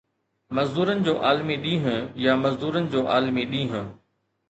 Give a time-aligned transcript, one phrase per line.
[0.55, 3.91] مزدورن جو عالمي ڏينهن يا مزدورن جو عالمي ڏينهن